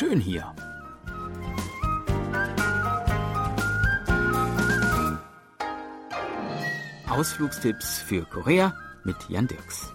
[0.00, 0.54] schön hier.
[7.10, 8.74] Ausflugstipps für Korea
[9.04, 9.92] mit Jan Dirks.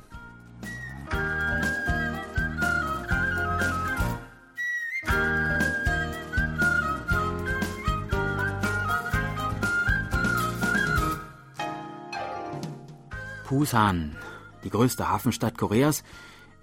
[13.50, 14.16] Busan,
[14.64, 16.04] die größte Hafenstadt Koreas,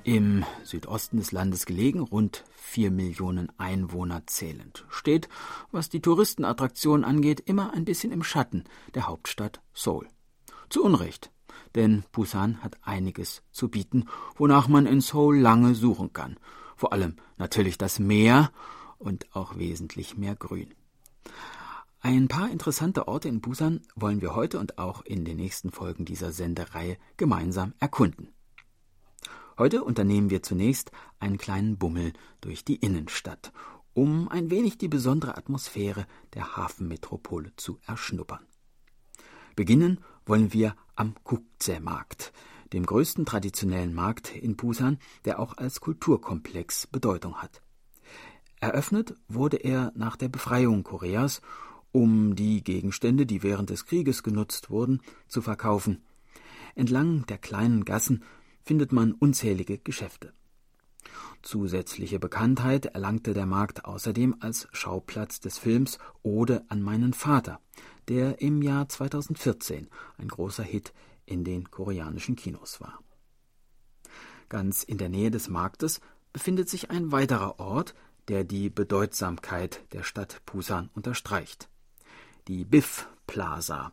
[0.04, 5.28] im Südosten des Landes gelegen, rund vier Millionen Einwohner zählend, steht,
[5.70, 10.08] was die Touristenattraktion angeht, immer ein bisschen im Schatten der Hauptstadt Seoul.
[10.68, 11.30] Zu Unrecht,
[11.74, 16.38] denn Busan hat einiges zu bieten, wonach man in Seoul lange suchen kann.
[16.76, 18.50] Vor allem natürlich das Meer
[18.98, 20.74] und auch wesentlich mehr Grün.
[22.00, 26.04] Ein paar interessante Orte in Busan wollen wir heute und auch in den nächsten Folgen
[26.04, 28.32] dieser Sendereihe gemeinsam erkunden.
[29.58, 33.52] Heute unternehmen wir zunächst einen kleinen Bummel durch die Innenstadt,
[33.92, 38.46] um ein wenig die besondere Atmosphäre der Hafenmetropole zu erschnuppern.
[39.54, 42.32] Beginnen wollen wir am Kukse-Markt,
[42.72, 47.60] dem größten traditionellen Markt in Busan, der auch als Kulturkomplex Bedeutung hat.
[48.60, 51.42] Eröffnet wurde er nach der Befreiung Koreas
[51.90, 56.02] um die Gegenstände, die während des Krieges genutzt wurden, zu verkaufen.
[56.74, 58.24] Entlang der kleinen Gassen
[58.64, 60.32] findet man unzählige Geschäfte.
[61.42, 67.60] Zusätzliche Bekanntheit erlangte der Markt außerdem als Schauplatz des Films Ode an meinen Vater,
[68.08, 69.88] der im Jahr 2014
[70.18, 70.92] ein großer Hit
[71.26, 73.00] in den koreanischen Kinos war.
[74.48, 76.00] Ganz in der Nähe des Marktes
[76.32, 77.94] befindet sich ein weiterer Ort,
[78.28, 81.68] der die Bedeutsamkeit der Stadt Busan unterstreicht
[82.48, 83.92] die BIF Plaza,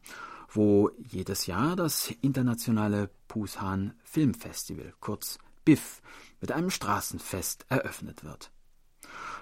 [0.51, 6.01] wo jedes Jahr das internationale Busan Filmfestival, kurz BIF,
[6.41, 8.51] mit einem Straßenfest eröffnet wird.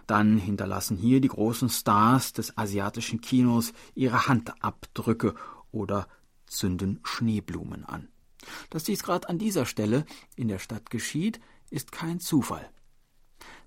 [0.08, 5.36] Dann hinterlassen hier die großen Stars des asiatischen Kinos ihre Handabdrücke
[5.72, 6.08] oder
[6.46, 8.08] zünden Schneeblumen an.
[8.70, 11.40] Dass dies gerade an dieser Stelle in der Stadt geschieht,
[11.70, 12.70] ist kein Zufall.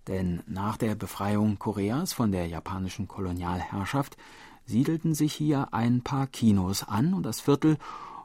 [0.07, 4.17] Denn nach der Befreiung Koreas von der japanischen Kolonialherrschaft
[4.65, 7.79] siedelten sich hier ein paar Kinos an und das Viertel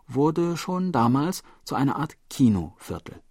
[0.08, 3.22] wurde schon damals zu einer Art Kinoviertel.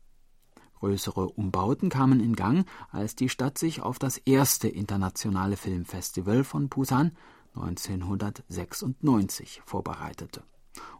[0.80, 6.68] Größere Umbauten kamen in Gang, als die Stadt sich auf das erste internationale Filmfestival von
[6.68, 7.12] Busan
[7.54, 10.42] 1996 vorbereitete.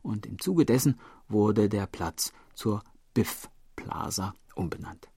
[0.02, 2.82] Und im Zuge dessen wurde der Platz zur
[3.12, 5.08] Biff Plaza umbenannt.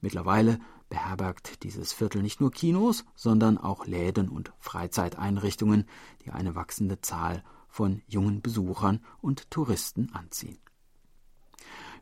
[0.00, 0.60] Mittlerweile
[0.92, 5.86] beherbergt dieses Viertel nicht nur Kinos, sondern auch Läden und Freizeiteinrichtungen,
[6.22, 10.58] die eine wachsende Zahl von jungen Besuchern und Touristen anziehen.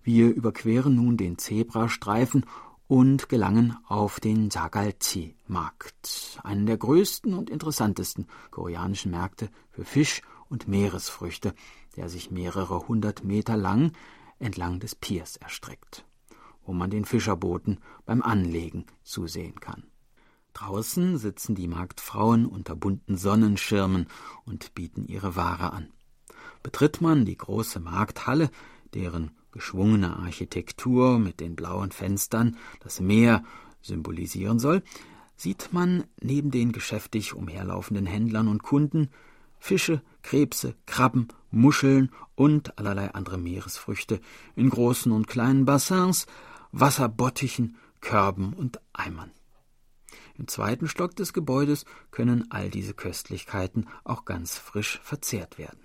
[0.02, 2.44] Wir überqueren nun den Zebrastreifen
[2.88, 10.66] und gelangen auf den Sagalchi-Markt, einen der größten und interessantesten koreanischen Märkte für Fisch und
[10.66, 11.54] Meeresfrüchte,
[11.94, 13.92] der sich mehrere hundert Meter lang
[14.40, 16.04] entlang des Piers erstreckt
[16.70, 19.82] wo man den Fischerbooten beim Anlegen zusehen kann.
[20.52, 24.06] Draußen sitzen die Marktfrauen unter bunten Sonnenschirmen
[24.44, 25.88] und bieten ihre Ware an.
[26.62, 28.50] Betritt man die große Markthalle,
[28.94, 33.42] deren geschwungene Architektur mit den blauen Fenstern das Meer
[33.82, 34.84] symbolisieren soll,
[35.34, 39.08] sieht man neben den geschäftig umherlaufenden Händlern und Kunden
[39.58, 44.20] Fische, Krebse, Krabben, Muscheln und allerlei andere Meeresfrüchte
[44.54, 46.28] in großen und kleinen Bassins,
[46.72, 49.30] Wasserbottichen, Körben und Eimern.
[50.34, 55.80] Im zweiten Stock des Gebäudes können all diese Köstlichkeiten auch ganz frisch verzehrt werden.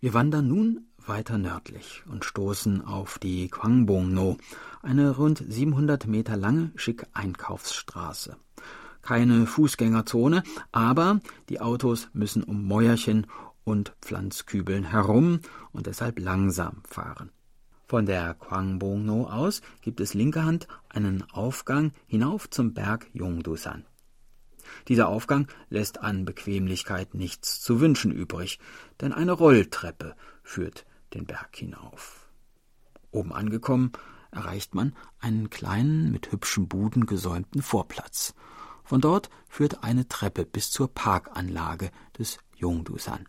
[0.00, 4.36] Wir wandern nun weiter nördlich und stoßen auf die Kwangbong-no,
[4.82, 8.36] eine rund 700 Meter lange, schicke Einkaufsstraße.
[9.02, 13.26] Keine Fußgängerzone, aber die Autos müssen um Mäuerchen
[13.64, 15.40] und Pflanzkübeln herum
[15.72, 17.30] und deshalb langsam fahren.
[17.86, 23.84] Von der Kwangbong-no aus gibt es linker Hand einen Aufgang hinauf zum Berg Yongdusan.
[24.88, 28.58] Dieser Aufgang lässt an Bequemlichkeit nichts zu wünschen übrig,
[29.00, 32.26] denn eine Rolltreppe führt den Berg hinauf.
[33.10, 33.92] Oben angekommen
[34.30, 38.34] erreicht man einen kleinen, mit hübschen Buden gesäumten Vorplatz.
[38.82, 43.28] Von dort führt eine Treppe bis zur Parkanlage des Yongdusan.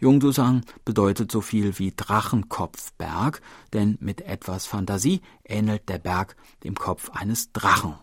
[0.00, 3.40] Jungdusang bedeutet so viel wie Drachenkopfberg,
[3.72, 7.94] denn mit etwas Fantasie ähnelt der Berg dem Kopf eines Drachen,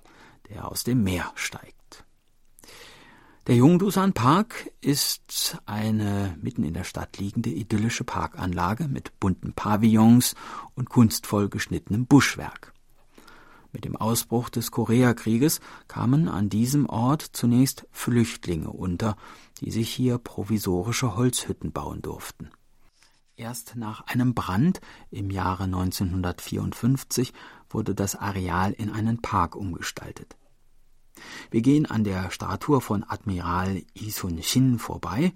[0.49, 2.05] der aus dem Meer steigt.
[3.47, 10.35] Der Jungdusan Park ist eine mitten in der Stadt liegende idyllische Parkanlage mit bunten Pavillons
[10.75, 12.71] und kunstvoll geschnittenem Buschwerk.
[13.73, 19.15] Mit dem Ausbruch des Koreakrieges kamen an diesem Ort zunächst Flüchtlinge unter,
[19.61, 22.49] die sich hier provisorische Holzhütten bauen durften.
[23.37, 27.33] Erst nach einem Brand im Jahre 1954
[27.69, 30.35] wurde das Areal in einen Park umgestaltet.
[31.49, 35.33] Wir gehen an der Statue von Admiral Isun Shin vorbei.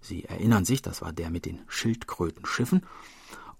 [0.00, 2.86] Sie erinnern sich, das war der mit den Schildkrötenschiffen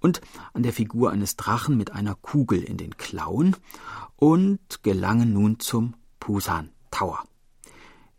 [0.00, 0.20] und
[0.52, 3.56] an der Figur eines Drachen mit einer Kugel in den Klauen
[4.16, 7.24] und gelangen nun zum Pusan Tower.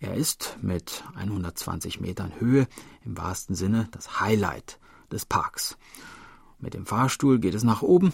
[0.02, 2.68] Er ist mit 120 Metern Höhe
[3.06, 4.80] im wahrsten Sinne das Highlight
[5.12, 5.78] des Parks.
[6.58, 8.12] Mit dem Fahrstuhl geht es nach oben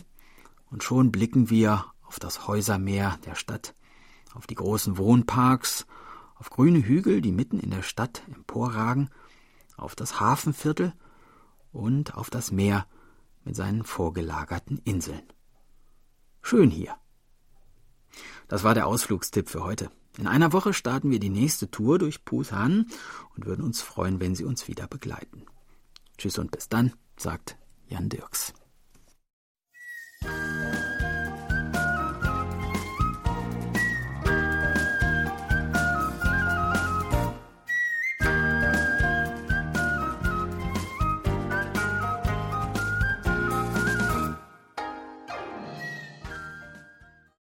[0.69, 3.73] und schon blicken wir auf das Häusermeer der Stadt,
[4.33, 5.87] auf die großen Wohnparks,
[6.35, 9.09] auf grüne Hügel, die mitten in der Stadt emporragen,
[9.77, 10.91] auf das Hafenviertel
[11.71, 12.85] und auf das Meer
[13.45, 15.23] mit seinen vorgelagerten Inseln.
[16.41, 16.97] Schön hier.
[18.49, 19.89] Das war der Ausflugstipp für heute.
[20.17, 22.87] In einer Woche starten wir die nächste Tour durch Pusan
[23.35, 25.43] und würden uns freuen, wenn Sie uns wieder begleiten.
[26.17, 28.53] Tschüss und bis dann, sagt Jan Dirks.